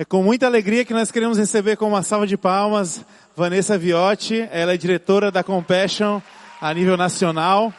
[0.00, 3.04] É com muita alegria que nós queremos receber com uma salva de palmas
[3.36, 4.48] Vanessa Viotti.
[4.50, 6.22] Ela é diretora da Compassion
[6.58, 7.70] a nível nacional.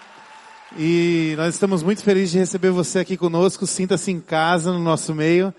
[0.78, 3.66] E nós estamos muito felizes de receber você aqui conosco.
[3.66, 5.52] Sinta-se em casa no nosso meio.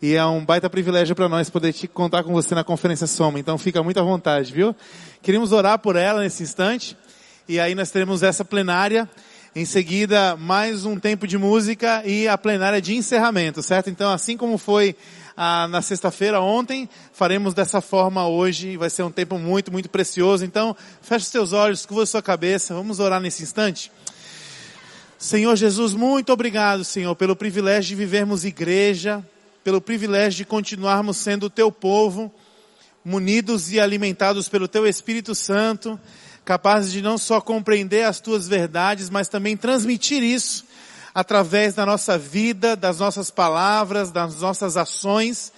[0.00, 3.38] E é um baita privilégio para nós poder te contar com você na Conferência Soma.
[3.38, 4.74] Então fica muito à vontade, viu?
[5.20, 6.96] Queríamos orar por ela nesse instante.
[7.46, 9.06] E aí nós teremos essa plenária.
[9.54, 13.88] Em seguida, mais um tempo de música e a plenária de encerramento, certo?
[13.88, 14.94] Então, assim como foi
[15.36, 20.44] ah, na sexta-feira ontem, faremos dessa forma hoje, vai ser um tempo muito, muito precioso.
[20.44, 23.92] Então, feche seus olhos, curva sua cabeça, vamos orar nesse instante.
[25.18, 29.22] Senhor Jesus, muito obrigado, Senhor, pelo privilégio de vivermos igreja,
[29.62, 32.32] pelo privilégio de continuarmos sendo o teu povo,
[33.04, 36.00] munidos e alimentados pelo teu Espírito Santo,
[36.44, 40.64] capazes de não só compreender as tuas verdades, mas também transmitir isso
[41.16, 45.50] através da nossa vida, das nossas palavras, das nossas ações.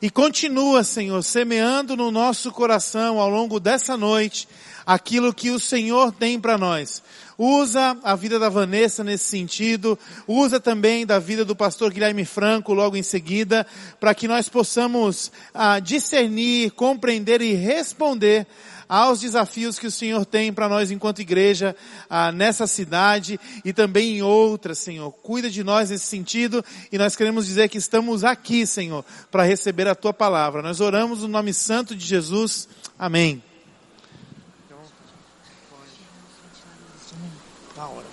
[0.00, 4.48] E continua, Senhor, semeando no nosso coração ao longo dessa noite
[4.86, 7.02] aquilo que o Senhor tem para nós.
[7.36, 12.72] Usa a vida da Vanessa nesse sentido, usa também da vida do pastor Guilherme Franco
[12.72, 13.66] logo em seguida,
[14.00, 18.46] para que nós possamos ah, discernir, compreender e responder
[18.88, 21.74] aos desafios que o Senhor tem para nós enquanto igreja
[22.08, 25.10] ah, nessa cidade e também em outras, Senhor.
[25.10, 29.88] Cuida de nós nesse sentido e nós queremos dizer que estamos aqui, Senhor, para receber
[29.88, 30.62] a Tua palavra.
[30.62, 32.68] Nós oramos no nome santo de Jesus.
[32.98, 33.42] Amém.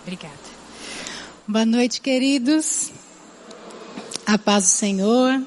[0.04, 0.34] Obrigada.
[1.48, 2.92] Boa noite, queridos.
[4.26, 5.42] A paz do Senhor.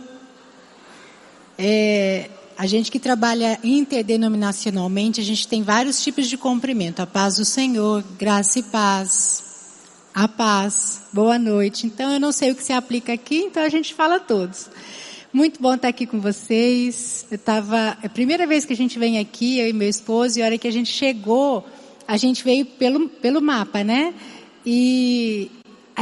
[1.59, 7.01] É, a gente que trabalha interdenominacionalmente, a gente tem vários tipos de cumprimento.
[7.01, 9.43] A paz do Senhor, graça e paz.
[10.15, 11.87] A paz, boa noite.
[11.87, 14.71] Então eu não sei o que se aplica aqui, então a gente fala todos.
[15.33, 17.27] Muito bom estar aqui com vocês.
[17.29, 20.39] Eu estava, é a primeira vez que a gente vem aqui, eu e meu esposo,
[20.39, 21.67] e a hora que a gente chegou,
[22.07, 24.15] a gente veio pelo, pelo mapa, né?
[24.65, 25.51] E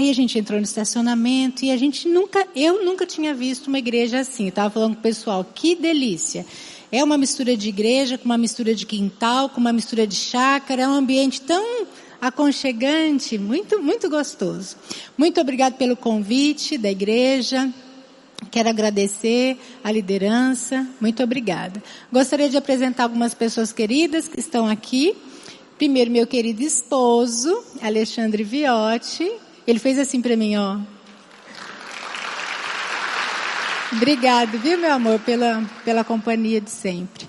[0.02, 3.78] Aí a gente entrou no estacionamento e a gente nunca, eu nunca tinha visto uma
[3.78, 4.46] igreja assim.
[4.46, 6.44] Eu tava falando com o pessoal, que delícia.
[6.90, 10.82] É uma mistura de igreja com uma mistura de quintal, com uma mistura de chácara,
[10.82, 11.86] é um ambiente tão
[12.20, 14.74] aconchegante, muito, muito gostoso.
[15.16, 17.72] Muito obrigado pelo convite da igreja.
[18.50, 20.84] Quero agradecer a liderança.
[21.00, 21.80] Muito obrigada.
[22.12, 25.16] Gostaria de apresentar algumas pessoas queridas que estão aqui.
[25.78, 29.30] Primeiro, meu querido esposo, Alexandre Viotti,
[29.66, 30.78] ele fez assim para mim, ó.
[33.92, 37.28] Obrigado, viu, meu amor, pela, pela companhia de sempre.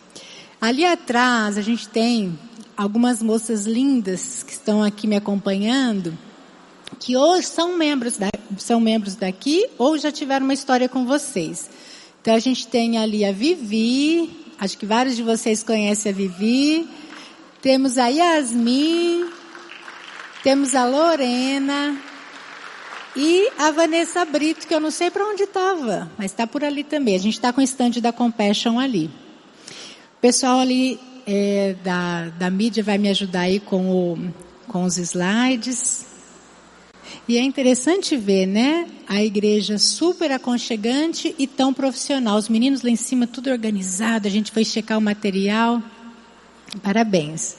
[0.62, 2.40] Ali atrás, a gente tem
[2.78, 6.18] algumas moças lindas que estão aqui me acompanhando,
[7.00, 11.70] que hoje são membros, da, são membros daqui ou já tiveram uma história com vocês.
[12.22, 16.88] Então a gente tem ali a Vivi, acho que vários de vocês conhecem a Vivi.
[17.62, 19.30] Temos a Yasmin,
[20.42, 21.98] temos a Lorena,
[23.16, 26.84] e a Vanessa Brito, que eu não sei para onde estava, mas está por ali
[26.84, 27.16] também.
[27.16, 29.06] A gente está com o estande da Compassion ali.
[30.18, 34.34] O pessoal ali é, da, da mídia vai me ajudar aí com, o,
[34.68, 36.07] com os slides.
[37.28, 38.88] E é interessante ver, né?
[39.07, 42.38] A igreja super aconchegante e tão profissional.
[42.38, 44.28] Os meninos lá em cima, tudo organizado.
[44.28, 45.81] A gente foi checar o material.
[46.81, 47.57] Parabéns.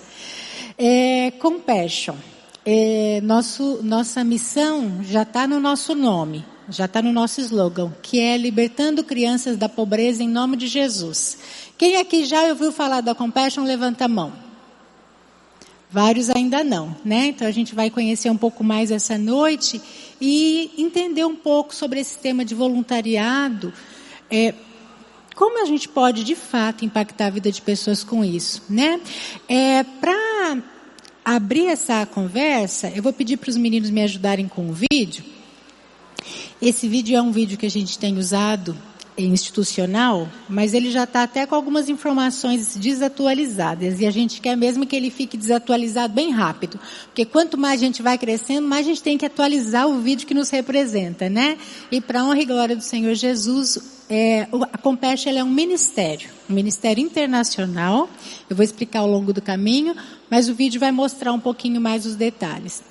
[0.77, 2.17] É, Compassion
[2.65, 8.19] é, nosso, nossa missão já está no nosso nome, já está no nosso slogan, que
[8.19, 11.37] é libertando crianças da pobreza em nome de Jesus.
[11.77, 14.33] Quem aqui já ouviu falar da Compassion, levanta a mão.
[15.91, 17.27] Vários ainda não, né?
[17.27, 19.81] Então a gente vai conhecer um pouco mais essa noite
[20.21, 23.73] e entender um pouco sobre esse tema de voluntariado.
[24.31, 24.55] É,
[25.37, 29.01] como a gente pode de fato impactar a vida de pessoas com isso, né?
[29.49, 30.74] É, Para
[31.25, 35.25] abrir essa conversa, eu vou pedir para os meninos me ajudarem com o vídeo.
[36.61, 38.77] Esse vídeo é um vídeo que a gente tem usado
[39.17, 44.85] institucional, mas ele já está até com algumas informações desatualizadas e a gente quer mesmo
[44.87, 48.89] que ele fique desatualizado bem rápido, porque quanto mais a gente vai crescendo, mais a
[48.89, 51.57] gente tem que atualizar o vídeo que nos representa, né?
[51.93, 53.79] E para honra e glória do Senhor Jesus,
[54.09, 58.09] é, a Compete é um ministério, um ministério internacional.
[58.51, 59.95] Eu vou explicar ao longo do caminho,
[60.35, 62.83] mas o vídeo vai mostrar um pouquinho mais os detalhes.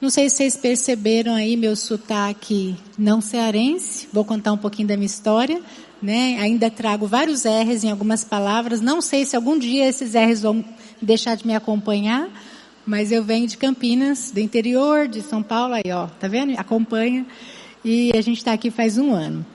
[0.00, 4.08] Não sei se vocês perceberam aí meu sotaque não cearense.
[4.12, 5.62] Vou contar um pouquinho da minha história.
[6.02, 6.36] Né?
[6.40, 8.80] Ainda trago vários R's em algumas palavras.
[8.80, 10.64] Não sei se algum dia esses R's vão
[11.00, 12.28] deixar de me acompanhar,
[12.84, 16.58] mas eu venho de Campinas, do interior de São Paulo, aí ó, tá vendo?
[16.58, 17.24] Acompanha.
[17.84, 19.46] E a gente está aqui faz um ano.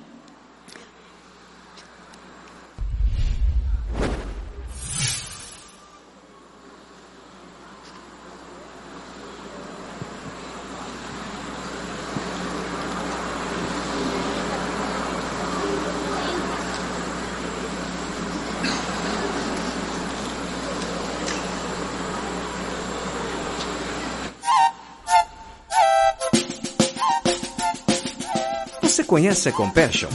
[29.15, 30.09] Conhece a Compassion?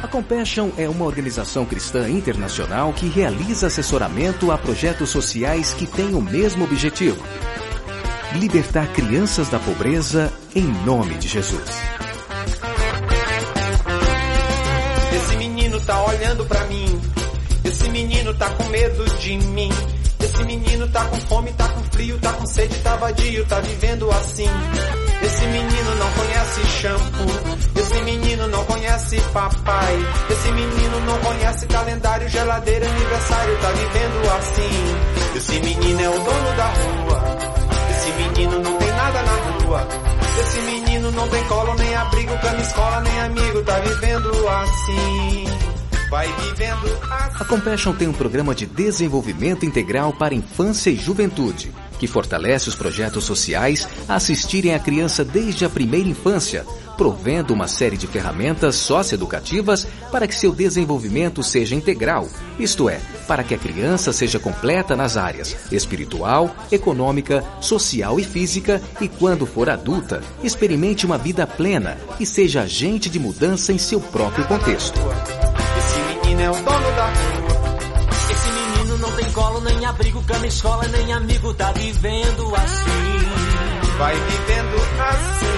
[0.00, 6.14] A Compassion é uma organização cristã internacional que realiza assessoramento a projetos sociais que têm
[6.14, 7.20] o mesmo objetivo:
[8.36, 11.76] libertar crianças da pobreza em nome de Jesus.
[15.16, 17.00] Esse menino tá olhando pra mim.
[17.64, 19.97] Esse menino tá com medo de mim.
[20.28, 24.10] Esse menino tá com fome, tá com frio, tá com sede, tá vadio, tá vivendo
[24.10, 24.48] assim.
[25.22, 27.80] Esse menino não conhece shampoo.
[27.80, 29.96] Esse menino não conhece papai.
[30.30, 35.36] Esse menino não conhece calendário, geladeira, aniversário, tá vivendo assim.
[35.36, 37.38] Esse menino é o dono da rua.
[37.90, 39.88] Esse menino não tem nada na rua.
[40.40, 45.67] Esse menino não tem colo, nem abrigo, cama, escola, nem amigo, tá vivendo assim.
[46.10, 46.98] Vai vivendo.
[47.38, 52.74] A Compassion tem um programa de desenvolvimento integral para infância e juventude, que fortalece os
[52.74, 56.64] projetos sociais a assistirem a criança desde a primeira infância,
[56.96, 62.26] provendo uma série de ferramentas socioeducativas para que seu desenvolvimento seja integral,
[62.58, 68.80] isto é, para que a criança seja completa nas áreas espiritual, econômica, social e física
[69.00, 74.00] e, quando for adulta, experimente uma vida plena e seja agente de mudança em seu
[74.00, 74.98] próprio contexto.
[76.38, 77.48] Menino é o dono da rua.
[78.30, 83.98] Esse menino não tem colo, nem abrigo, cama, escola, nem amigo, tá vivendo assim.
[83.98, 85.48] Vai vivendo assim.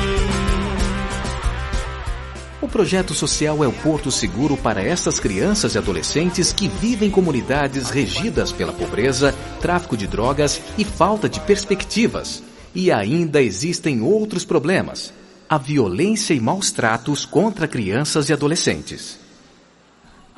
[2.63, 7.13] O projeto social é o porto seguro para essas crianças e adolescentes que vivem em
[7.13, 12.43] comunidades regidas pela pobreza, tráfico de drogas e falta de perspectivas.
[12.75, 15.13] E ainda existem outros problemas:
[15.47, 19.20] a violência e maus tratos contra crianças e adolescentes.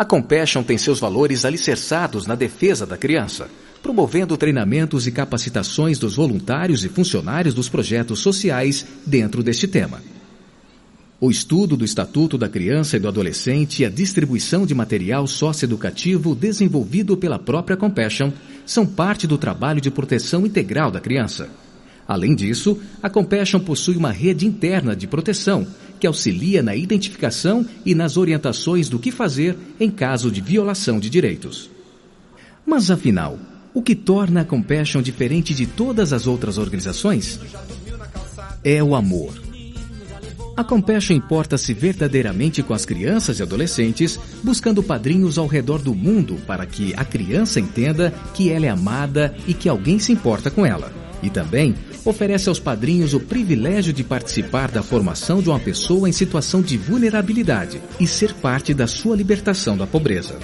[0.03, 3.49] A Compassion tem seus valores alicerçados na defesa da criança,
[3.81, 10.03] promovendo treinamentos e capacitações dos voluntários e funcionários dos projetos sociais dentro deste tema.
[11.21, 16.35] O estudo do Estatuto da Criança e do Adolescente e a distribuição de material socioeducativo
[16.35, 18.33] desenvolvido pela própria Compassion
[18.67, 21.49] são parte do trabalho de proteção integral da criança.
[22.07, 25.67] Além disso, a Compassion possui uma rede interna de proteção
[26.01, 31.09] que auxilia na identificação e nas orientações do que fazer em caso de violação de
[31.09, 31.71] direitos.
[32.67, 33.39] Mas afinal,
[33.73, 37.39] o que torna a Compassion diferente de todas as outras organizações?
[38.65, 39.33] É o amor.
[40.57, 46.37] A Compassion importa-se verdadeiramente com as crianças e adolescentes, buscando padrinhos ao redor do mundo
[46.47, 50.67] para que a criança entenda que ela é amada e que alguém se importa com
[50.67, 51.02] ela.
[51.23, 51.75] E também
[52.05, 56.77] oferece aos padrinhos o privilégio de participar da formação de uma pessoa em situação de
[56.77, 60.39] vulnerabilidade e ser parte da sua libertação da pobreza.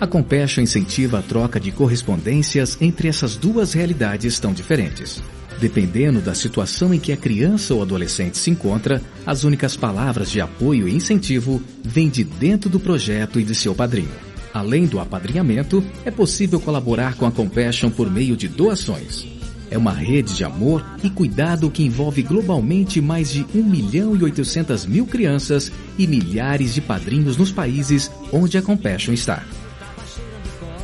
[0.00, 5.22] A Compassion incentiva a troca de correspondências entre essas duas realidades tão diferentes.
[5.60, 10.40] Dependendo da situação em que a criança ou adolescente se encontra, as únicas palavras de
[10.40, 14.10] apoio e incentivo vêm de dentro do projeto e de seu padrinho.
[14.52, 19.33] Além do apadrinhamento, é possível colaborar com a Compassion por meio de doações.
[19.74, 24.22] É uma rede de amor e cuidado que envolve globalmente mais de 1 milhão e
[24.22, 29.42] 800 mil crianças e milhares de padrinhos nos países onde a Compassion está.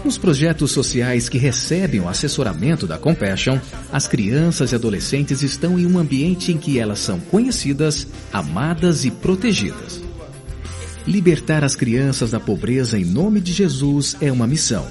[0.05, 3.61] Nos projetos sociais que recebem o assessoramento da Compassion,
[3.93, 9.13] as crianças e adolescentes estão em um ambiente em que elas são conhecidas, amadas e
[9.13, 10.03] protegidas.
[11.07, 14.85] Libertar as crianças da pobreza em nome de Jesus é uma missão.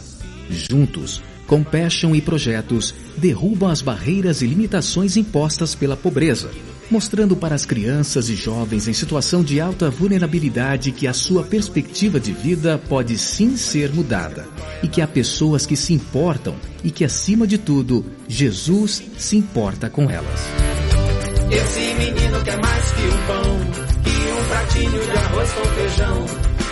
[0.50, 6.52] Juntos, Compassion e projetos derrubam as barreiras e limitações impostas pela pobreza,
[6.92, 12.20] mostrando para as crianças e jovens em situação de alta vulnerabilidade que a sua perspectiva
[12.20, 14.48] de vida pode sim ser mudada
[14.84, 19.90] e que há pessoas que se importam e que, acima de tudo, Jesus se importa
[19.90, 20.42] com elas.
[21.50, 23.60] Esse menino quer mais que um pão,
[24.04, 26.26] que um pratinho de arroz com feijão.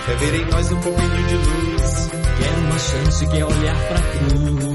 [0.10, 2.10] É ver em nós um pouquinho de luz.
[2.39, 4.67] Quer uma chance, quer olhar pra cruz.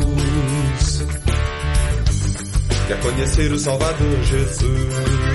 [2.87, 5.33] Quer conhecer o Salvador Jesus.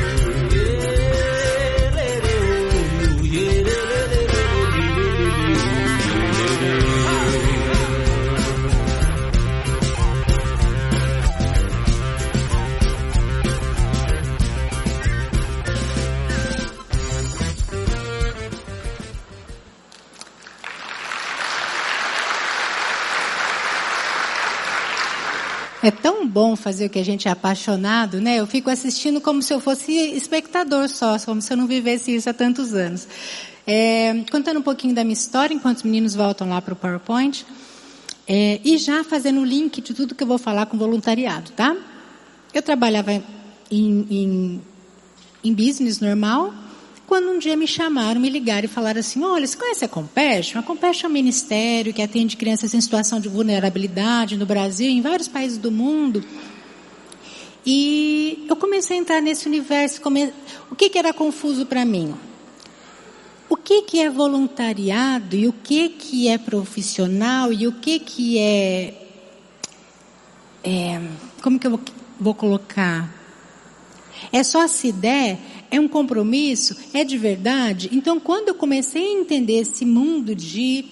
[25.88, 28.40] É tão bom fazer o que a gente é apaixonado, né?
[28.40, 32.30] Eu fico assistindo como se eu fosse espectador só, como se eu não vivesse isso
[32.30, 33.08] há tantos anos.
[33.66, 37.46] É, contando um pouquinho da minha história, enquanto os meninos voltam lá para o PowerPoint.
[38.28, 41.76] É, e já fazendo o link de tudo que eu vou falar com voluntariado, tá?
[42.54, 43.24] Eu trabalhava em,
[43.72, 44.62] em,
[45.44, 46.54] em business normal,
[47.08, 50.60] quando um dia me chamaram, me ligaram e falaram assim, olha, você conhece a Compassion?
[50.60, 55.02] A Compassion é um ministério que atende crianças em situação de vulnerabilidade no Brasil, em
[55.02, 56.22] vários países do mundo.
[57.66, 60.02] E eu comecei a entrar nesse universo.
[60.02, 60.34] Come...
[60.70, 62.14] O que, que era confuso para mim?
[63.50, 68.38] O que, que é voluntariado e o que, que é profissional e o que, que
[68.38, 68.94] é,
[70.62, 71.02] é
[71.42, 71.80] como que eu vou,
[72.20, 73.10] vou colocar?
[74.32, 75.40] É só se der?
[75.70, 76.76] É um compromisso?
[76.94, 77.90] É de verdade?
[77.92, 80.86] Então, quando eu comecei a entender esse mundo de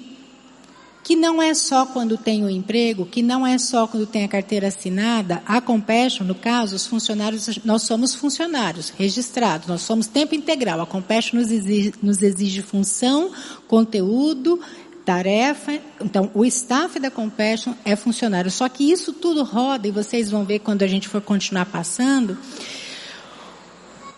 [1.05, 4.27] que não é só quando tem o emprego, que não é só quando tem a
[4.27, 10.33] carteira assinada, a Compassion, no caso, os funcionários, nós somos funcionários registrados, nós somos tempo
[10.33, 10.81] integral.
[10.81, 13.31] A Compassion nos exige, nos exige função,
[13.67, 14.59] conteúdo,
[15.05, 15.79] tarefa.
[16.01, 18.49] Então, o staff da Compassion é funcionário.
[18.49, 22.35] Só que isso tudo roda, e vocês vão ver quando a gente for continuar passando,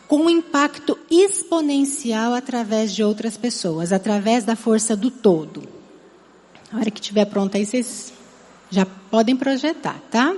[0.07, 5.63] com um impacto exponencial através de outras pessoas, através da força do todo.
[6.71, 8.13] A hora que estiver pronta aí, vocês
[8.69, 10.35] já podem projetar, tá?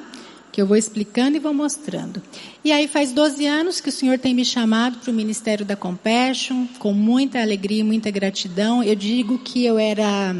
[0.51, 2.21] Que eu vou explicando e vou mostrando.
[2.63, 5.75] E aí faz 12 anos que o Senhor tem me chamado para o Ministério da
[5.75, 8.83] Compassion, com muita alegria, muita gratidão.
[8.83, 10.35] Eu digo que eu era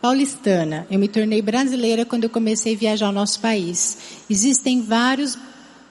[0.00, 0.86] paulistana.
[0.90, 3.98] Eu me tornei brasileira quando eu comecei a viajar ao nosso país.
[4.28, 5.36] Existem vários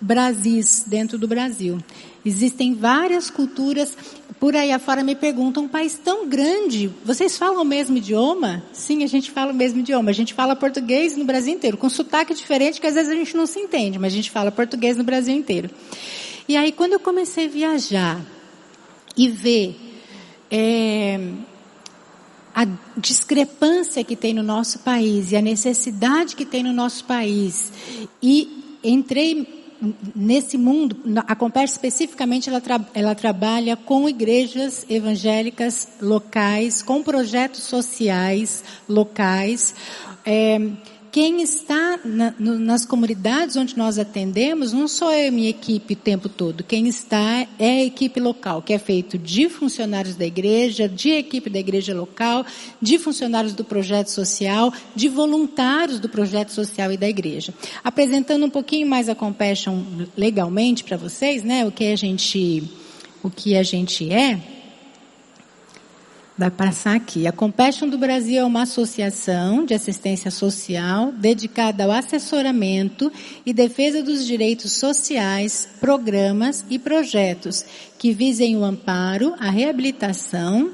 [0.02, 1.78] Brasis dentro do Brasil.
[2.24, 3.96] Existem várias culturas
[4.42, 8.64] por aí afora me perguntam, um país tão grande, vocês falam o mesmo idioma?
[8.74, 10.10] Sim, a gente fala o mesmo idioma.
[10.10, 13.38] A gente fala português no Brasil inteiro, com sotaque diferente, que às vezes a gente
[13.38, 15.70] não se entende, mas a gente fala português no Brasil inteiro.
[16.48, 18.20] E aí, quando eu comecei a viajar
[19.16, 19.80] e ver
[20.50, 21.20] é,
[22.56, 22.66] a
[22.98, 27.72] discrepância que tem no nosso país e a necessidade que tem no nosso país,
[28.20, 29.61] e entrei
[30.16, 30.96] nesse mundo,
[31.28, 39.74] a especificamente, ela, tra ela trabalha com igrejas evangélicas locais, com projetos sociais locais.
[40.26, 40.60] É,
[41.12, 45.94] quem está na, no, nas comunidades onde nós atendemos, não sou eu e minha equipe
[45.94, 46.64] o tempo todo.
[46.64, 51.50] Quem está é a equipe local, que é feito de funcionários da igreja, de equipe
[51.50, 52.46] da igreja local,
[52.82, 57.54] de funcionários do projeto social, de voluntários do projeto social e da igreja.
[57.84, 59.84] Apresentando um pouquinho mais a Compassion
[60.16, 61.66] legalmente para vocês, né?
[61.66, 62.64] O que a gente,
[63.22, 64.61] o que a gente é.
[66.42, 67.28] Vai passar aqui.
[67.28, 73.12] A Compassion do Brasil é uma associação de assistência social dedicada ao assessoramento
[73.46, 77.64] e defesa dos direitos sociais, programas e projetos
[78.00, 80.72] que visem o amparo, a reabilitação,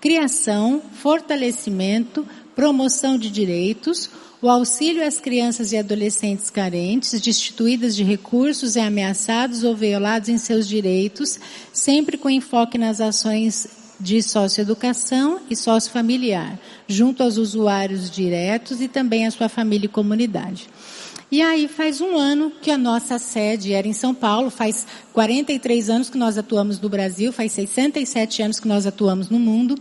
[0.00, 2.26] criação, fortalecimento,
[2.56, 4.08] promoção de direitos,
[4.40, 10.38] o auxílio às crianças e adolescentes carentes, destituídas de recursos e ameaçados ou violados em
[10.38, 11.38] seus direitos,
[11.70, 19.26] sempre com enfoque nas ações de socioeducação e sociofamiliar, junto aos usuários diretos e também
[19.26, 20.68] à sua família e comunidade.
[21.30, 25.88] E aí faz um ano que a nossa sede era em São Paulo, faz 43
[25.88, 29.76] anos que nós atuamos no Brasil, faz 67 anos que nós atuamos no mundo.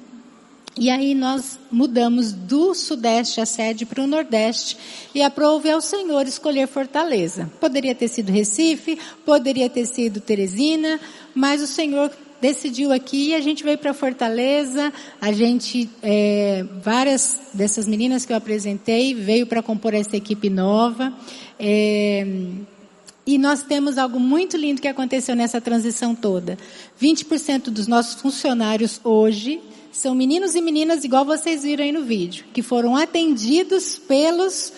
[0.78, 4.78] E aí nós mudamos do Sudeste a sede para o Nordeste
[5.14, 7.52] e aprove ao Senhor escolher Fortaleza.
[7.60, 10.98] Poderia ter sido Recife, poderia ter sido Teresina,
[11.36, 12.10] mas o Senhor
[12.42, 14.92] decidiu aqui e a gente veio para Fortaleza.
[15.22, 21.14] A gente, é, várias dessas meninas que eu apresentei, veio para compor essa equipe nova.
[21.60, 22.26] É,
[23.26, 26.58] e nós temos algo muito lindo que aconteceu nessa transição toda.
[27.00, 32.46] 20% dos nossos funcionários hoje são meninos e meninas igual vocês viram aí no vídeo,
[32.54, 34.74] que foram atendidos pelos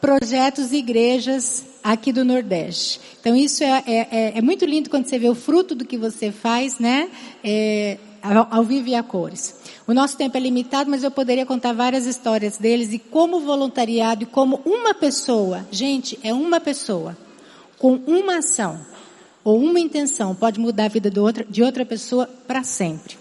[0.00, 3.00] projetos e igrejas aqui do Nordeste.
[3.20, 5.96] Então isso é, é, é, é, muito lindo quando você vê o fruto do que
[5.96, 7.10] você faz, né?
[7.42, 9.54] É, ao, vivo e a cores.
[9.86, 14.24] O nosso tempo é limitado, mas eu poderia contar várias histórias deles e como voluntariado
[14.24, 17.16] e como uma pessoa, gente, é uma pessoa,
[17.78, 18.80] com uma ação
[19.44, 23.17] ou uma intenção pode mudar a vida outra, de outra pessoa para sempre.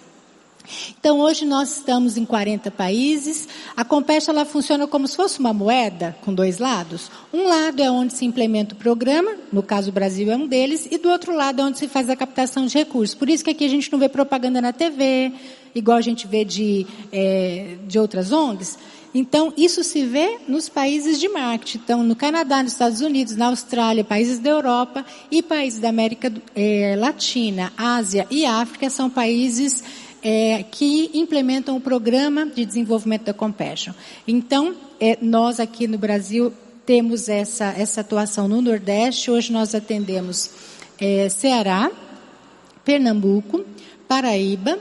[0.99, 3.47] Então hoje nós estamos em 40 países.
[3.75, 7.09] A Compeste ela funciona como se fosse uma moeda com dois lados.
[7.33, 10.87] Um lado é onde se implementa o programa, no caso o Brasil é um deles,
[10.89, 13.15] e do outro lado é onde se faz a captação de recursos.
[13.15, 15.31] Por isso que aqui a gente não vê propaganda na TV,
[15.73, 18.77] igual a gente vê de, é, de outras ONGs.
[19.13, 21.79] Então, isso se vê nos países de marketing.
[21.83, 26.31] Então, no Canadá, nos Estados Unidos, na Austrália, países da Europa e países da América
[26.53, 29.83] é, Latina, Ásia e África são países
[30.29, 33.93] é, que implementam o programa de desenvolvimento da Compassion.
[34.27, 36.51] Então, é, nós aqui no Brasil
[36.85, 39.31] temos essa, essa atuação no Nordeste.
[39.31, 40.49] Hoje nós atendemos
[40.99, 41.89] é, Ceará,
[42.83, 43.63] Pernambuco,
[44.05, 44.77] Paraíba,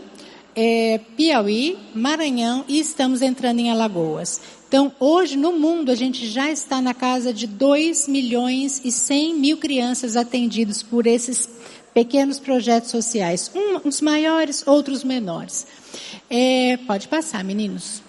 [0.57, 4.41] é, Piauí, Maranhão e estamos entrando em Alagoas.
[4.67, 9.35] Então, hoje no mundo, a gente já está na casa de 2 milhões e 100
[9.35, 11.49] mil crianças atendidas por esses
[11.97, 13.51] pequenos projetos sociais.
[13.83, 15.67] Uns maiores, outros menores.
[16.29, 18.03] É, pode passar, meninos.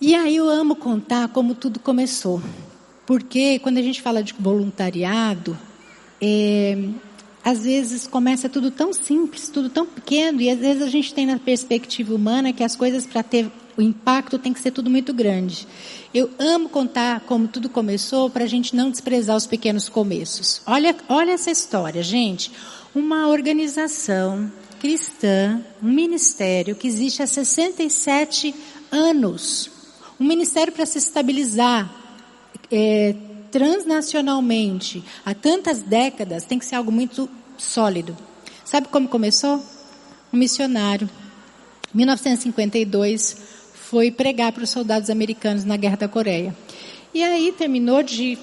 [0.00, 2.42] E aí eu amo contar como tudo começou.
[3.06, 5.56] Porque quando a gente fala de voluntariado,
[6.20, 6.76] é,
[7.44, 11.24] às vezes começa tudo tão simples, tudo tão pequeno, e às vezes a gente tem
[11.24, 15.14] na perspectiva humana que as coisas para ter o impacto tem que ser tudo muito
[15.14, 15.64] grande.
[16.12, 20.60] Eu amo contar como tudo começou para a gente não desprezar os pequenos começos.
[20.66, 22.50] Olha, olha essa história, gente.
[22.92, 28.52] Uma organização cristã, um ministério que existe há 67
[28.90, 29.70] anos.
[30.18, 31.88] Um ministério para se estabilizar
[32.72, 33.14] é,
[33.52, 38.16] transnacionalmente há tantas décadas tem que ser algo muito sólido.
[38.64, 39.62] Sabe como começou?
[40.32, 41.08] Um missionário.
[41.94, 43.57] 1952
[43.90, 46.54] foi pregar para os soldados americanos na Guerra da Coreia.
[47.14, 48.36] E aí terminou de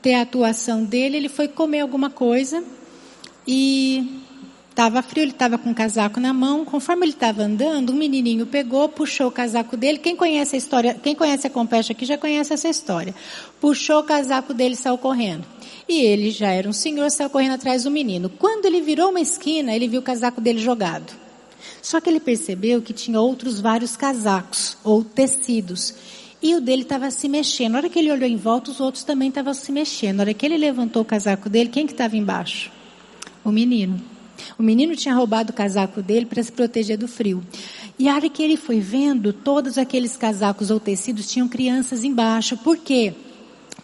[0.00, 2.62] ter a atuação dele, ele foi comer alguma coisa
[3.48, 4.22] e
[4.70, 6.64] estava frio, ele estava com um casaco na mão.
[6.64, 9.98] Conforme ele estava andando, um menininho pegou, puxou o casaco dele.
[9.98, 13.12] Quem conhece a história, quem conhece a Compete aqui já conhece essa história.
[13.60, 15.44] Puxou o casaco dele e saiu correndo.
[15.88, 18.28] E ele já era um senhor, saiu correndo atrás do menino.
[18.28, 21.25] Quando ele virou uma esquina, ele viu o casaco dele jogado.
[21.82, 25.94] Só que ele percebeu que tinha outros vários casacos ou tecidos.
[26.42, 27.72] E o dele estava se mexendo.
[27.72, 30.16] Na hora que ele olhou em volta, os outros também estavam se mexendo.
[30.16, 32.70] Na hora que ele levantou o casaco dele, quem que estava embaixo?
[33.44, 34.00] O menino.
[34.58, 37.42] O menino tinha roubado o casaco dele para se proteger do frio.
[37.98, 42.56] E a hora que ele foi vendo, todos aqueles casacos ou tecidos tinham crianças embaixo.
[42.58, 43.14] Por quê?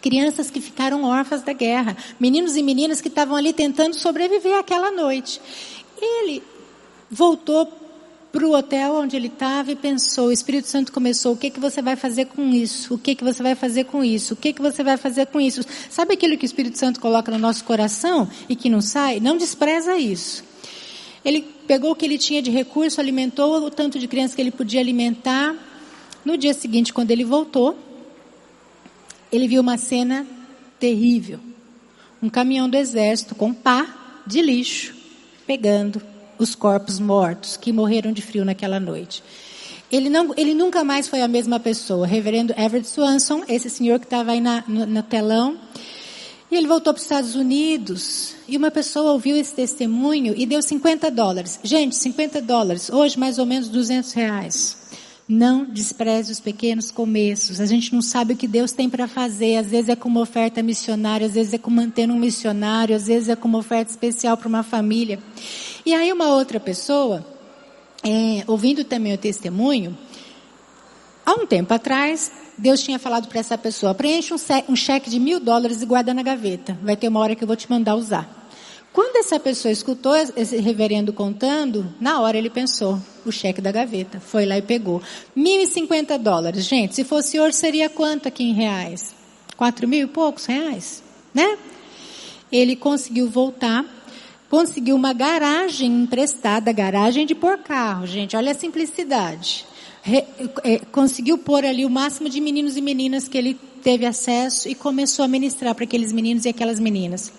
[0.01, 1.97] Crianças que ficaram órfãs da guerra.
[2.19, 5.41] Meninos e meninas que estavam ali tentando sobreviver aquela noite.
[5.99, 6.43] Ele
[7.13, 7.71] voltou
[8.31, 11.59] para o hotel onde ele estava e pensou, o Espírito Santo começou, o que que
[11.59, 12.95] você vai fazer com isso?
[12.95, 14.33] O que que você vai fazer com isso?
[14.33, 15.61] O que que você vai fazer com isso?
[15.87, 19.19] Sabe aquilo que o Espírito Santo coloca no nosso coração e que não sai?
[19.19, 20.43] Não despreza isso.
[21.23, 24.51] Ele pegou o que ele tinha de recurso, alimentou o tanto de crianças que ele
[24.51, 25.55] podia alimentar.
[26.25, 27.77] No dia seguinte, quando ele voltou,
[29.31, 30.25] ele viu uma cena
[30.79, 31.39] terrível.
[32.21, 34.95] Um caminhão do exército com pá de lixo
[35.45, 36.01] pegando
[36.37, 39.23] os corpos mortos que morreram de frio naquela noite.
[39.91, 42.07] Ele, não, ele nunca mais foi a mesma pessoa.
[42.07, 45.59] Reverendo Everett Swanson, esse senhor que estava aí na, no, no telão,
[46.53, 50.61] e ele voltou para os Estados Unidos e uma pessoa ouviu esse testemunho e deu
[50.61, 51.59] 50 dólares.
[51.63, 54.77] Gente, 50 dólares, hoje mais ou menos 200 reais.
[55.27, 57.59] Não despreze os pequenos começos.
[57.59, 59.55] A gente não sabe o que Deus tem para fazer.
[59.55, 63.07] Às vezes é com uma oferta missionária, às vezes é com manter um missionário, às
[63.07, 65.17] vezes é com uma oferta especial para uma família.
[65.85, 67.25] E aí uma outra pessoa,
[68.03, 69.97] é, ouvindo também o testemunho,
[71.25, 74.35] há um tempo atrás, Deus tinha falado para essa pessoa, preencha
[74.69, 76.77] um, cheque de mil dólares e guarda na gaveta.
[76.81, 78.41] Vai ter uma hora que eu vou te mandar usar.
[78.93, 84.19] Quando essa pessoa escutou esse reverendo contando, na hora ele pensou, o cheque da gaveta.
[84.19, 85.01] Foi lá e pegou.
[85.35, 86.65] Mil e cinquenta dólares.
[86.65, 89.15] Gente, se fosse hoje seria quanto aqui em reais?
[89.57, 91.01] Quatro mil e poucos reais?
[91.33, 91.57] Né?
[92.51, 93.83] Ele conseguiu voltar
[94.53, 99.65] conseguiu uma garagem emprestada, garagem de pôr carro, gente, olha a simplicidade.
[100.03, 100.23] Re,
[100.63, 104.75] é, conseguiu pôr ali o máximo de meninos e meninas que ele teve acesso e
[104.75, 107.33] começou a ministrar para aqueles meninos e aquelas meninas.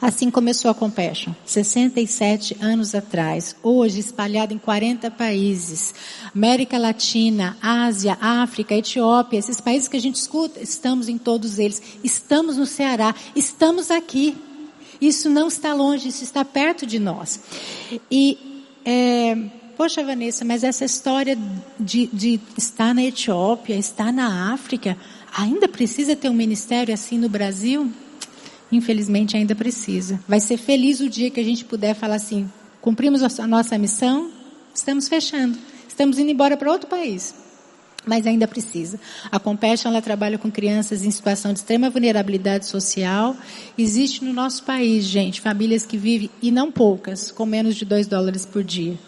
[0.00, 5.92] Assim começou a Compassion, 67 anos atrás, hoje espalhada em 40 países,
[6.32, 11.82] América Latina, Ásia, África, Etiópia, esses países que a gente escuta, estamos em todos eles,
[12.04, 14.36] estamos no Ceará, estamos aqui.
[15.00, 17.40] Isso não está longe, isso está perto de nós.
[18.10, 18.38] E,
[18.84, 19.36] é,
[19.76, 21.38] poxa, Vanessa, mas essa história
[21.78, 24.96] de, de estar na Etiópia, estar na África,
[25.36, 27.90] ainda precisa ter um ministério assim no Brasil?
[28.70, 30.20] Infelizmente ainda precisa.
[30.26, 34.30] Vai ser feliz o dia que a gente puder falar assim, cumprimos a nossa missão,
[34.74, 37.43] estamos fechando, estamos indo embora para outro país
[38.06, 38.98] mas ainda precisa.
[39.30, 43.36] A Compassion ela trabalha com crianças em situação de extrema vulnerabilidade social.
[43.76, 48.06] Existe no nosso país, gente, famílias que vivem, e não poucas, com menos de 2
[48.06, 48.98] dólares por dia.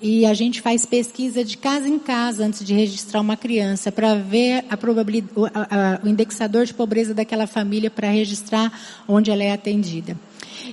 [0.00, 4.14] E a gente faz pesquisa de casa em casa antes de registrar uma criança para
[4.14, 8.70] ver a probabilidade, o, a, o indexador de pobreza daquela família para registrar
[9.08, 10.16] onde ela é atendida.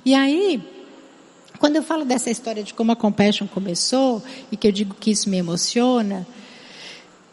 [0.06, 0.62] E aí,
[1.58, 5.12] quando eu falo dessa história de como a Compassion começou e que eu digo que
[5.12, 6.28] isso me emociona,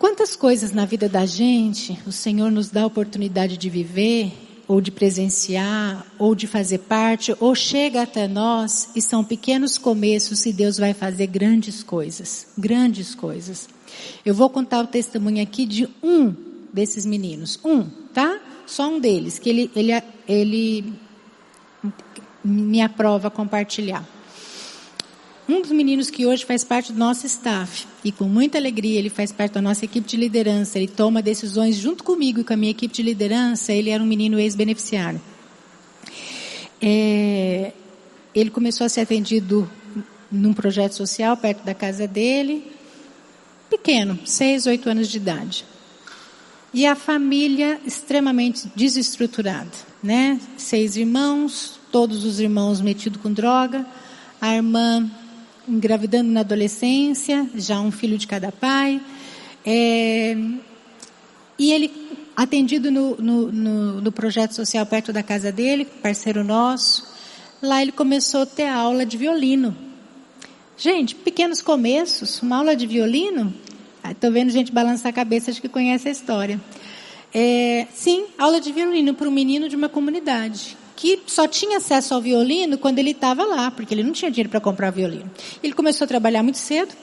[0.00, 4.32] Quantas coisas na vida da gente o Senhor nos dá a oportunidade de viver,
[4.66, 10.46] ou de presenciar, ou de fazer parte, ou chega até nós e são pequenos começos
[10.46, 13.68] e Deus vai fazer grandes coisas, grandes coisas.
[14.24, 16.34] Eu vou contar o testemunho aqui de um
[16.72, 17.84] desses meninos, um,
[18.14, 18.40] tá?
[18.66, 20.94] Só um deles, que ele, ele, ele
[22.42, 24.08] me aprova compartilhar.
[25.50, 29.10] Um dos meninos que hoje faz parte do nosso staff e com muita alegria ele
[29.10, 32.56] faz parte da nossa equipe de liderança, ele toma decisões junto comigo e com a
[32.56, 35.20] minha equipe de liderança, ele era um menino ex-beneficiário.
[36.80, 37.72] É,
[38.32, 39.68] ele começou a ser atendido
[40.30, 42.70] num projeto social perto da casa dele,
[43.68, 45.64] pequeno, seis, oito anos de idade.
[46.72, 50.40] E a família extremamente desestruturada, né?
[50.56, 53.84] Seis irmãos, todos os irmãos metidos com droga,
[54.40, 55.10] a irmã
[55.70, 59.00] engravidando na adolescência, já um filho de cada pai.
[59.64, 60.36] É,
[61.58, 61.90] e ele,
[62.36, 67.06] atendido no, no, no, no, projeto social perto da casa dele, parceiro nosso,
[67.62, 69.76] lá ele começou a ter aula de violino.
[70.76, 73.52] Gente, pequenos começos, uma aula de violino.
[74.08, 76.60] Estou vendo gente balançar a cabeça, acho que conhece a história.
[77.32, 82.12] É, sim, aula de violino para um menino de uma comunidade que só tinha acesso
[82.12, 85.30] ao violino quando ele estava lá, porque ele não tinha dinheiro para comprar violino.
[85.62, 86.94] Ele começou a trabalhar muito cedo,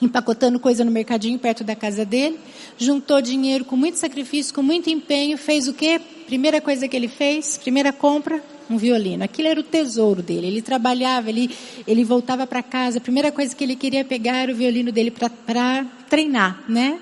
[0.00, 2.38] empacotando coisa no mercadinho perto da casa dele,
[2.78, 6.00] juntou dinheiro com muito sacrifício, com muito empenho, fez o quê?
[6.26, 9.24] Primeira coisa que ele fez, primeira compra, um violino.
[9.24, 10.46] Aquilo era o tesouro dele.
[10.46, 11.50] Ele trabalhava, ele,
[11.88, 15.10] ele voltava para casa, a primeira coisa que ele queria pegar era o violino dele
[15.10, 17.00] para treinar, né?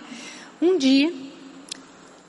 [0.62, 1.12] Um dia,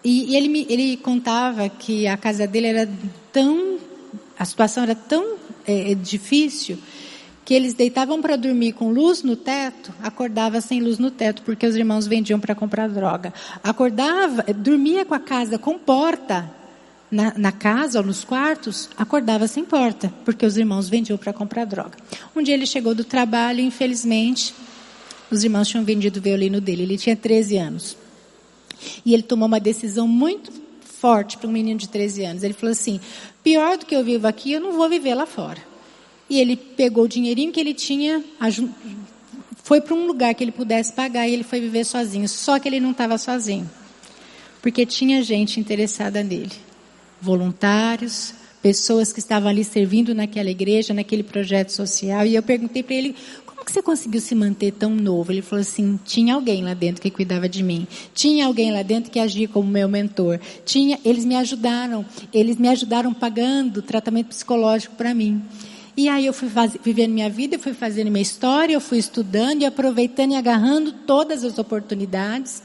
[0.04, 2.90] e, e ele, me, ele contava que a casa dele era
[3.32, 3.78] tão,
[4.38, 5.36] a situação era tão
[5.66, 6.78] é, é difícil
[7.44, 11.66] que eles deitavam para dormir com luz no teto, acordava sem luz no teto porque
[11.66, 13.34] os irmãos vendiam para comprar droga.
[13.64, 16.50] Acordava, dormia com a casa com porta
[17.12, 21.66] na, na, casa ou nos quartos, acordava sem porta porque os irmãos vendiam para comprar
[21.66, 21.98] droga.
[22.36, 24.54] Um dia ele chegou do trabalho infelizmente
[25.32, 26.84] os irmãos tinham vendido o violino dele.
[26.84, 27.98] Ele tinha 13 anos.
[29.06, 30.52] E ele tomou uma decisão muito
[31.00, 32.44] forte para um menino de 13 anos.
[32.44, 33.00] Ele falou assim:
[33.44, 35.62] pior do que eu vivo aqui, eu não vou viver lá fora.
[36.30, 38.24] E ele pegou o dinheirinho que ele tinha,
[39.64, 42.28] foi para um lugar que ele pudesse pagar e ele foi viver sozinho.
[42.30, 43.70] Só que ele não estava sozinho,
[44.62, 46.54] porque tinha gente interessada nele,
[47.22, 52.26] voluntários, pessoas que estavam ali servindo naquela igreja, naquele projeto social.
[52.26, 53.16] E eu perguntei para ele
[53.62, 55.32] como que você conseguiu se manter tão novo?
[55.32, 59.12] Ele falou assim: tinha alguém lá dentro que cuidava de mim, tinha alguém lá dentro
[59.12, 64.96] que agia como meu mentor, tinha, eles me ajudaram, eles me ajudaram pagando tratamento psicológico
[64.96, 65.44] para mim.
[65.96, 68.98] E aí eu fui faz, vivendo minha vida, eu fui fazendo minha história, eu fui
[68.98, 72.64] estudando e aproveitando e agarrando todas as oportunidades.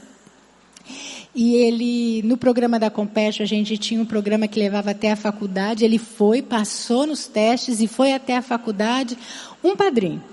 [1.35, 5.15] E ele, no programa da Compete, a gente tinha um programa que levava até a
[5.15, 5.85] faculdade.
[5.85, 9.15] Ele foi, passou nos testes e foi até a faculdade.
[9.63, 10.23] Um padrinho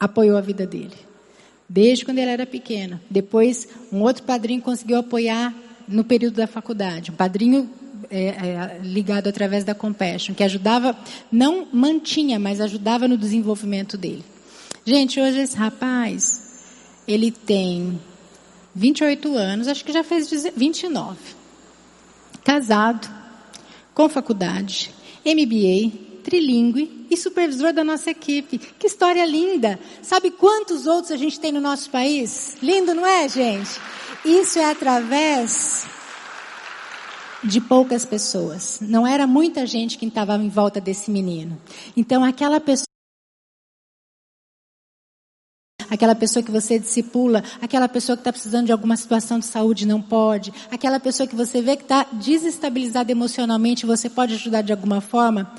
[0.00, 0.96] apoiou a vida dele.
[1.68, 2.98] Desde quando ele era pequeno.
[3.08, 5.54] Depois, um outro padrinho conseguiu apoiar
[5.86, 7.10] no período da faculdade.
[7.10, 7.70] Um padrinho
[8.10, 10.96] é, é, ligado através da Compassion, que ajudava,
[11.30, 14.24] não mantinha, mas ajudava no desenvolvimento dele.
[14.84, 18.00] Gente, hoje esse rapaz, ele tem
[18.74, 21.18] 28 anos, acho que já fez 29.
[22.42, 23.08] Casado,
[23.94, 24.90] com faculdade,
[25.24, 28.58] MBA, trilingue e supervisor da nossa equipe.
[28.58, 29.78] Que história linda!
[30.02, 32.56] Sabe quantos outros a gente tem no nosso país?
[32.62, 33.80] Lindo, não é, gente?
[34.24, 35.86] Isso é através
[37.42, 38.78] de poucas pessoas.
[38.80, 41.60] Não era muita gente que estava em volta desse menino.
[41.96, 42.84] Então, aquela pessoa
[45.90, 49.84] aquela pessoa que você discipula, aquela pessoa que está precisando de alguma situação de saúde
[49.84, 54.72] não pode, aquela pessoa que você vê que está desestabilizada emocionalmente, você pode ajudar de
[54.72, 55.52] alguma forma.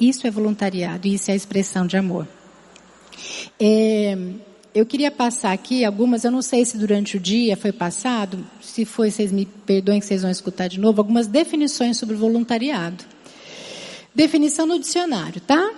[0.00, 2.26] Isso é voluntariado, isso é a expressão de amor.
[3.58, 4.16] É,
[4.74, 8.84] eu queria passar aqui algumas, eu não sei se durante o dia foi passado, se
[8.84, 13.04] foi, vocês me perdoem que vocês vão escutar de novo, algumas definições sobre voluntariado.
[14.14, 15.72] Definição no dicionário, tá?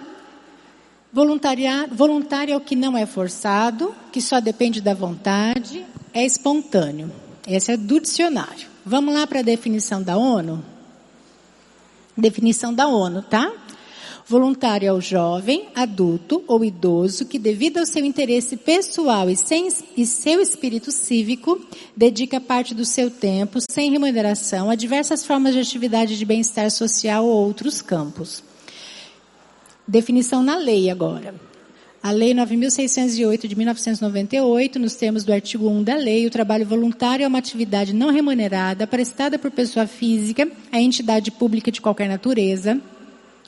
[1.12, 7.10] Voluntariado, voluntário é o que não é forçado, que só depende da vontade, é espontâneo.
[7.46, 8.68] Essa é do dicionário.
[8.84, 10.62] Vamos lá para a definição da ONU?
[12.16, 13.52] Definição da ONU, tá?
[14.30, 19.66] Voluntário é o jovem, adulto ou idoso que, devido ao seu interesse pessoal e, sem,
[19.96, 21.60] e seu espírito cívico,
[21.96, 27.26] dedica parte do seu tempo, sem remuneração, a diversas formas de atividade de bem-estar social
[27.26, 28.40] ou outros campos.
[29.84, 31.34] Definição na lei agora.
[32.00, 37.24] A Lei 9.608 de 1998, nos termos do artigo 1 da lei, o trabalho voluntário
[37.24, 42.80] é uma atividade não remunerada prestada por pessoa física, a entidade pública de qualquer natureza,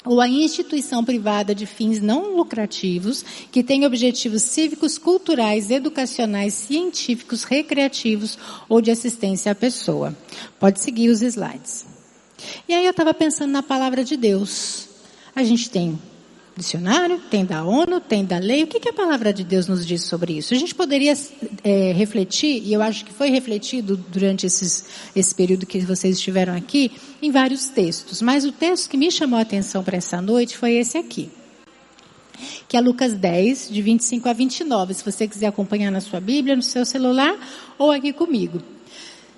[0.05, 7.45] ou a instituição privada de fins não lucrativos, que tem objetivos cívicos, culturais, educacionais, científicos,
[7.45, 8.39] recreativos
[8.69, 10.17] ou de assistência à pessoa.
[10.59, 11.87] Pode seguir os slides.
[12.69, 14.89] E aí eu estava pensando na palavra de Deus.
[15.35, 15.99] A gente tem
[16.57, 18.63] dicionário, tem da ONU, tem da lei.
[18.63, 20.55] O que, que a palavra de Deus nos diz sobre isso?
[20.55, 21.15] A gente poderia
[21.65, 24.85] é, refletir, e eu acho que foi refletido durante esses,
[25.15, 28.21] esse período que vocês estiveram aqui, em vários textos.
[28.21, 31.31] Mas o texto que me chamou a atenção para essa noite foi esse aqui.
[32.69, 34.95] Que é Lucas 10, de 25 a 29.
[34.95, 37.37] Se você quiser acompanhar na sua Bíblia, no seu celular,
[37.79, 38.61] ou aqui comigo.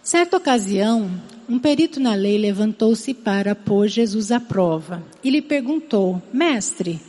[0.05, 1.11] Certa ocasião,
[1.49, 7.01] um perito na lei levantou-se para pôr Jesus à prova e lhe perguntou: Mestre,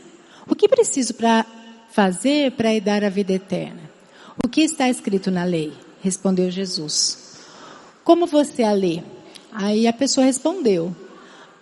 [0.47, 1.45] o que preciso para
[1.91, 3.81] fazer para herdar a vida eterna?
[4.41, 5.73] O que está escrito na lei?
[6.01, 7.37] Respondeu Jesus.
[8.01, 9.03] Como você a lê?
[9.51, 10.95] Aí a pessoa respondeu: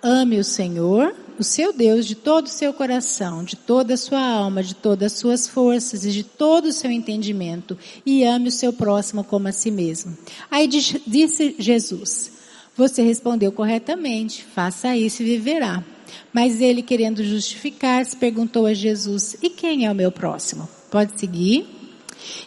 [0.03, 4.21] Ame o Senhor, o seu Deus, de todo o seu coração, de toda a sua
[4.21, 8.51] alma, de todas as suas forças e de todo o seu entendimento, e ame o
[8.51, 10.17] seu próximo como a si mesmo.
[10.49, 12.31] Aí disse Jesus:
[12.75, 15.83] você respondeu corretamente, faça isso e viverá.
[16.31, 20.67] Mas ele, querendo justificar-se, perguntou a Jesus: E quem é o meu próximo?
[20.89, 21.67] Pode seguir.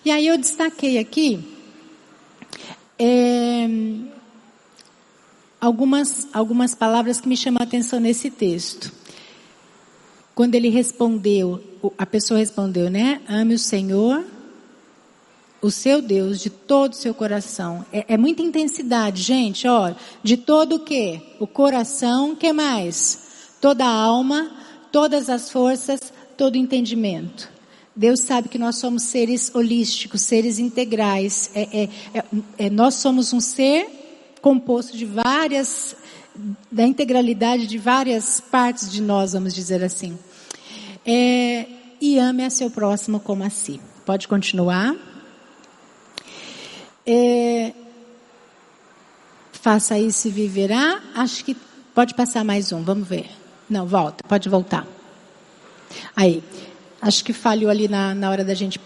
[0.04, 1.56] E aí eu destaquei aqui
[2.98, 3.68] é,
[5.66, 8.92] algumas, algumas palavras que me chamam a atenção nesse texto.
[10.34, 11.62] Quando ele respondeu,
[11.96, 13.20] a pessoa respondeu, né?
[13.28, 14.24] Ame o Senhor
[15.60, 17.84] o seu Deus de todo o seu coração.
[17.92, 21.20] É, é muita intensidade, gente, ó, de todo o quê?
[21.40, 23.56] O coração, que mais?
[23.60, 24.50] Toda a alma,
[24.92, 27.50] todas as forças, todo o entendimento.
[27.96, 31.50] Deus sabe que nós somos seres holísticos, seres integrais.
[31.54, 32.24] É, é, é,
[32.66, 33.95] é nós somos um ser
[34.46, 35.96] composto de várias,
[36.70, 40.16] da integralidade de várias partes de nós, vamos dizer assim.
[41.04, 41.66] É,
[42.00, 43.80] e ame a seu próximo como a si.
[44.04, 44.94] Pode continuar.
[47.04, 47.72] É,
[49.50, 51.02] faça isso e viverá.
[51.16, 51.56] Acho que
[51.92, 53.28] pode passar mais um, vamos ver.
[53.68, 54.86] Não, volta, pode voltar.
[56.14, 56.40] Aí,
[57.02, 58.80] acho que falhou ali na, na hora da gente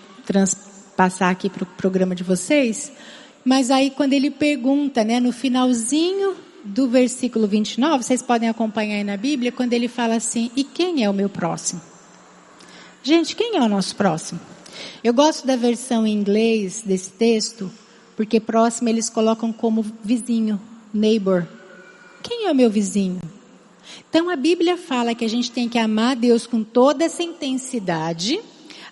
[0.97, 2.91] passar aqui para o programa de vocês.
[3.45, 9.05] Mas aí quando ele pergunta, né, no finalzinho do versículo 29, vocês podem acompanhar aí
[9.05, 11.81] na Bíblia, quando ele fala assim, e quem é o meu próximo?
[13.03, 14.39] Gente, quem é o nosso próximo?
[15.03, 17.71] Eu gosto da versão em inglês desse texto,
[18.15, 20.61] porque próximo eles colocam como vizinho,
[20.93, 21.47] neighbor.
[22.23, 23.19] Quem é o meu vizinho?
[24.09, 28.39] Então a Bíblia fala que a gente tem que amar Deus com toda essa intensidade,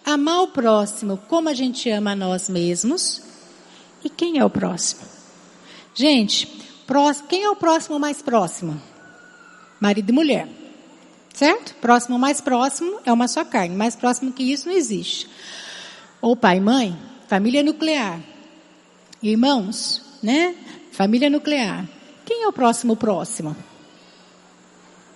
[0.04, 3.27] amar o próximo como a gente ama a nós mesmos.
[4.04, 5.02] E quem é o próximo?
[5.94, 6.46] Gente,
[7.28, 8.80] quem é o próximo mais próximo?
[9.80, 10.48] Marido e mulher.
[11.34, 11.74] Certo?
[11.76, 13.76] Próximo mais próximo é uma só carne.
[13.76, 15.28] Mais próximo que isso não existe.
[16.20, 18.20] Ou pai e mãe, família nuclear.
[19.22, 20.54] Irmãos, né?
[20.90, 21.88] Família nuclear.
[22.24, 23.56] Quem é o próximo próximo?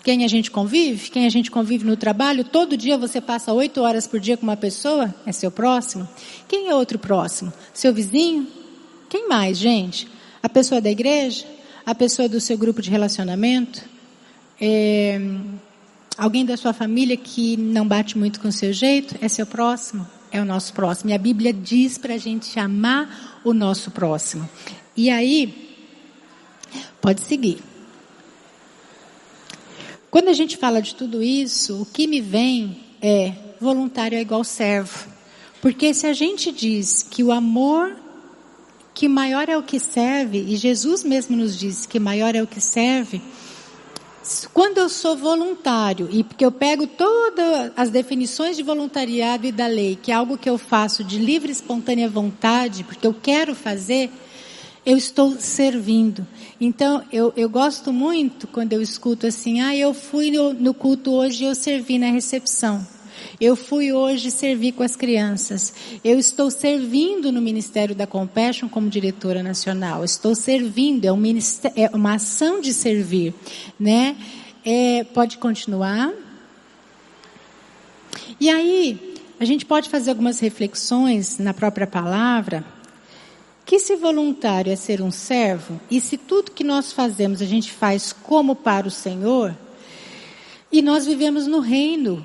[0.05, 1.11] Quem a gente convive?
[1.11, 2.45] Quem a gente convive no trabalho?
[2.45, 5.15] Todo dia você passa oito horas por dia com uma pessoa?
[5.25, 6.09] É seu próximo?
[6.49, 7.53] Quem é outro próximo?
[7.73, 8.62] Seu vizinho?
[9.13, 10.09] Quem mais, gente?
[10.43, 11.45] A pessoa da igreja?
[11.85, 13.83] A pessoa do seu grupo de relacionamento?
[14.59, 15.21] É,
[16.17, 19.15] alguém da sua família que não bate muito com o seu jeito?
[19.21, 20.09] É seu próximo?
[20.31, 21.11] É o nosso próximo.
[21.11, 24.49] E a Bíblia diz para a gente amar o nosso próximo.
[24.97, 25.77] E aí,
[26.99, 27.59] pode seguir.
[30.11, 34.43] Quando a gente fala de tudo isso, o que me vem é voluntário é igual
[34.43, 35.07] servo.
[35.61, 38.02] Porque se a gente diz que o amor,
[38.95, 42.47] que maior é o que serve, e Jesus mesmo nos diz que maior é o
[42.47, 43.23] que serve,
[44.53, 49.67] quando eu sou voluntário, e porque eu pego todas as definições de voluntariado e da
[49.67, 53.55] lei, que é algo que eu faço de livre e espontânea vontade, porque eu quero
[53.55, 54.11] fazer,
[54.87, 56.27] eu estou servindo.
[56.61, 61.43] Então, eu, eu gosto muito quando eu escuto assim, ah, eu fui no culto hoje
[61.43, 62.87] e eu servi na recepção.
[63.41, 65.73] Eu fui hoje servir com as crianças.
[66.05, 70.05] Eu estou servindo no Ministério da Compassion como diretora nacional.
[70.05, 71.23] Estou servindo, é, um
[71.77, 73.35] é uma ação de servir,
[73.79, 74.17] né?
[74.65, 76.13] É, pode continuar.
[78.39, 82.65] E aí, a gente pode fazer algumas reflexões na própria palavra.
[83.65, 87.73] Que se voluntário é ser um servo, e se tudo que nós fazemos a gente
[87.73, 89.57] faz como para o Senhor,
[90.71, 92.25] e nós vivemos no reino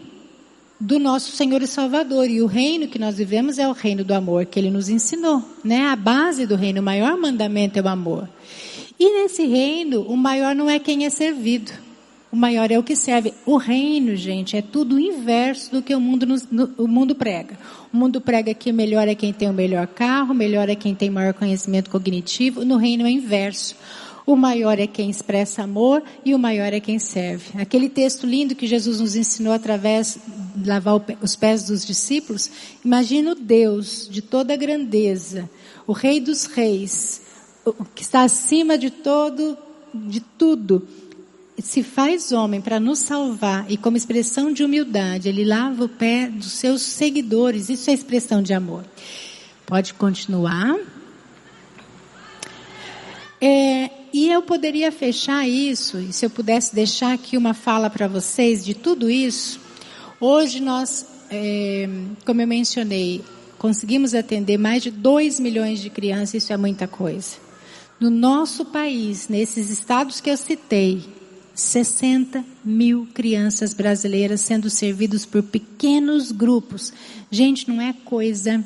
[0.80, 2.30] do nosso Senhor e Salvador.
[2.30, 5.44] E o reino que nós vivemos é o reino do amor que ele nos ensinou,
[5.64, 5.88] né?
[5.88, 8.28] A base do reino, o maior mandamento é o amor.
[9.00, 11.72] E nesse reino, o maior não é quem é servido.
[12.32, 13.34] O maior é o que serve.
[13.46, 17.16] O reino, gente, é tudo o inverso do que o mundo, nos, no, o mundo
[17.16, 17.58] prega.
[17.94, 21.10] O mundo prega que melhor é quem tem o melhor carro, melhor é quem tem
[21.10, 22.66] maior conhecimento cognitivo.
[22.66, 23.76] No reino é inverso.
[24.28, 27.60] O maior é quem expressa amor e o maior é quem serve.
[27.60, 30.20] Aquele texto lindo que Jesus nos ensinou através
[30.54, 32.52] de lavar os pés dos discípulos.
[32.84, 35.50] Imagina o Deus de toda a grandeza,
[35.88, 37.22] o Rei dos Reis,
[37.96, 39.58] que está acima de todo,
[39.94, 40.86] de tudo
[41.60, 46.28] se faz homem para nos salvar e como expressão de humildade, ele lava o pé
[46.28, 47.70] dos seus seguidores.
[47.70, 48.84] Isso é expressão de amor.
[49.66, 50.78] Pode continuar.
[53.42, 58.08] É, e eu poderia fechar isso, e se eu pudesse deixar aqui uma fala para
[58.08, 59.60] vocês de tudo isso.
[60.20, 61.88] Hoje nós, é,
[62.26, 63.24] como eu mencionei,
[63.60, 67.36] conseguimos atender mais de 2 milhões de crianças, isso é muita coisa.
[68.00, 71.06] No nosso país, nesses estados que eu citei,
[71.54, 76.92] 60 mil crianças brasileiras sendo servidos por pequenos grupos.
[77.30, 78.66] Gente, não é coisa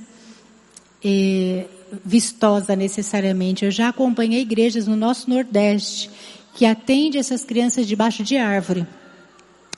[1.03, 1.65] é,
[2.03, 3.65] vistosa necessariamente.
[3.65, 6.09] Eu já acompanhei igrejas no nosso Nordeste
[6.53, 8.85] que atende essas crianças debaixo de árvore.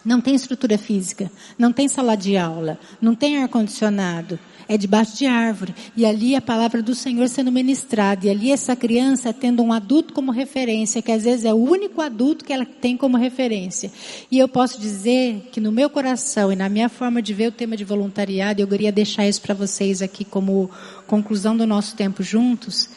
[0.04, 5.26] Não tem estrutura física, não tem sala de aula, não tem ar-condicionado, é debaixo de
[5.26, 5.74] árvore.
[5.96, 8.28] E ali a palavra do Senhor sendo ministrada.
[8.28, 12.02] E ali essa criança tendo um adulto como referência, que às vezes é o único
[12.02, 13.92] adulto que ela tem como referência.
[14.30, 17.52] E eu posso dizer que no meu coração e na minha forma de ver o
[17.52, 20.70] tema de voluntariado, eu queria deixar isso para vocês aqui como
[21.08, 22.90] conclusão do nosso tempo juntos,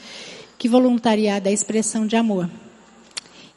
[0.59, 2.49] que voluntariado é expressão de amor.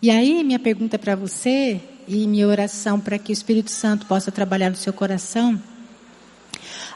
[0.02, 4.32] E aí minha pergunta para você e minha oração para que o Espírito Santo possa
[4.32, 5.60] trabalhar no seu coração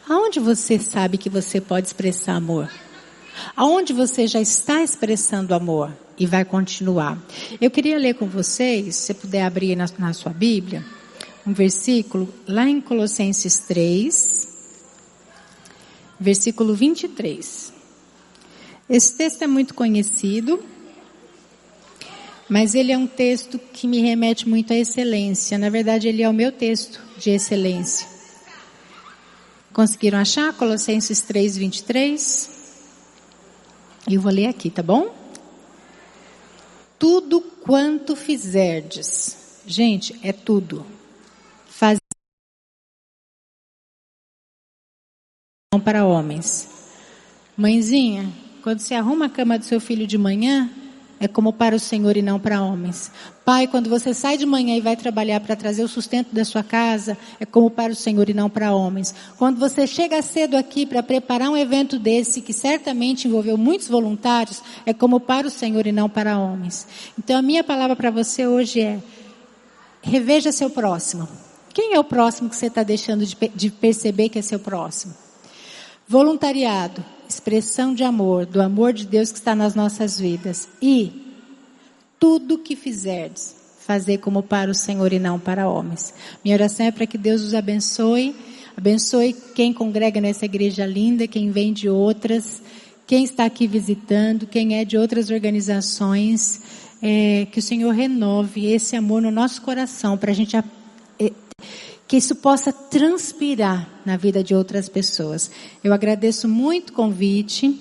[0.08, 2.70] Aonde você sabe que você pode expressar amor?
[3.56, 7.18] Aonde você já está expressando amor e vai continuar?
[7.62, 10.84] Eu queria ler com vocês, se puder abrir na, na sua Bíblia,
[11.48, 14.53] um versículo lá em Colossenses 3,
[16.24, 17.74] versículo 23.
[18.90, 20.64] Esse texto é muito conhecido,
[22.50, 25.58] mas ele é um texto que me remete muito à excelência.
[25.58, 28.08] Na verdade, ele é o meu texto de excelência.
[29.74, 30.54] Conseguiram achar?
[30.54, 32.50] Colossenses 3, 23.
[34.10, 35.14] Eu vou ler aqui, tá bom?
[36.98, 39.62] Tudo quanto fizerdes.
[39.66, 40.86] Gente, é tudo.
[45.80, 46.68] Para homens.
[47.56, 48.32] Mãezinha,
[48.62, 50.70] quando você arruma a cama do seu filho de manhã,
[51.20, 53.10] é como para o Senhor e não para homens.
[53.46, 56.64] Pai, quando você sai de manhã e vai trabalhar para trazer o sustento da sua
[56.64, 59.16] casa, é como para o Senhor e não para homens.
[59.38, 64.62] Quando você chega cedo aqui para preparar um evento desse, que certamente envolveu muitos voluntários,
[64.86, 66.86] é como para o Senhor e não para homens.
[67.18, 69.00] Então a minha palavra para você hoje é,
[70.02, 71.28] reveja seu próximo.
[71.74, 75.23] Quem é o próximo que você está deixando de, de perceber que é seu próximo?
[76.14, 80.70] Voluntariado expressão de amor, do amor de Deus que está nas nossas vidas.
[80.80, 81.12] E
[82.20, 86.14] tudo que fizerdes, fazer como para o Senhor e não para homens.
[86.46, 88.36] Minha oração é para que Deus os abençoe,
[88.78, 92.62] abençoe quem congrega nessa igreja linda, quem vem de outras,
[93.08, 96.62] quem está aqui visitando, quem é de outras organizações,
[97.02, 100.64] é, que o Senhor renove esse amor no nosso coração para a gente é,
[102.08, 105.50] que isso possa transpirar na vida de outras pessoas.
[105.84, 107.80] Eu agradeço muito o convite.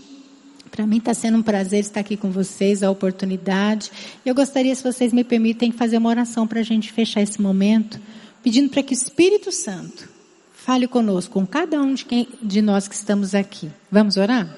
[0.70, 3.90] Para mim está sendo um prazer estar aqui com vocês, a oportunidade.
[4.24, 8.00] Eu gostaria, se vocês me permitem, fazer uma oração para a gente fechar esse momento,
[8.42, 10.08] pedindo para que o Espírito Santo
[10.54, 13.70] fale conosco, com cada um de, quem, de nós que estamos aqui.
[13.90, 14.48] Vamos orar?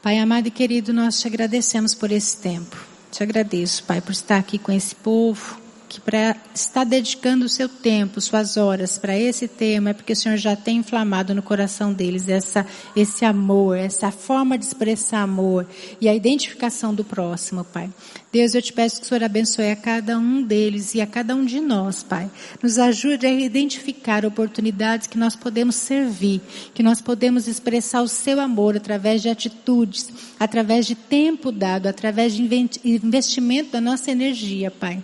[0.00, 2.76] Pai amado e querido, nós te agradecemos por esse tempo.
[3.10, 7.68] Te agradeço, Pai, por estar aqui com esse povo que para estar dedicando o seu
[7.68, 11.92] tempo, suas horas para esse tema, é porque o Senhor já tem inflamado no coração
[11.92, 15.66] deles essa, esse amor, essa forma de expressar amor
[16.00, 17.90] e a identificação do próximo, Pai.
[18.30, 21.34] Deus, eu te peço que o Senhor abençoe a cada um deles e a cada
[21.34, 22.30] um de nós, Pai.
[22.62, 26.42] Nos ajude a identificar oportunidades que nós podemos servir,
[26.74, 32.34] que nós podemos expressar o seu amor através de atitudes, através de tempo dado, através
[32.34, 32.42] de
[32.84, 35.02] investimento da nossa energia, Pai.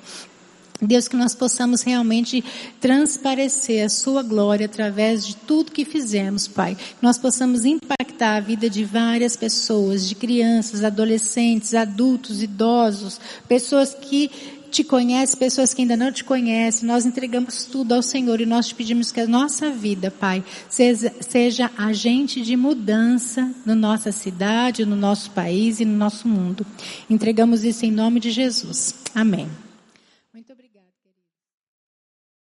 [0.83, 2.45] Deus, que nós possamos realmente
[2.81, 6.75] transparecer a Sua glória através de tudo que fizemos, Pai.
[6.75, 13.95] Que nós possamos impactar a vida de várias pessoas, de crianças, adolescentes, adultos, idosos, pessoas
[13.95, 14.31] que
[14.75, 18.67] te conhece, pessoas que ainda não te conhecem, nós entregamos tudo ao Senhor e nós
[18.67, 24.85] te pedimos que a nossa vida, Pai, seja, seja agente de mudança na nossa cidade,
[24.85, 26.67] no nosso país e no nosso mundo.
[27.09, 28.93] Entregamos isso em nome de Jesus.
[29.15, 29.49] Amém.